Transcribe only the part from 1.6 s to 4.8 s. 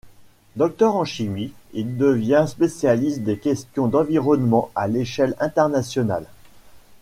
il devient spécialiste des questions d'environnement